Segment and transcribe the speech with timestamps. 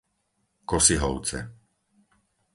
[0.69, 1.39] Kosihovce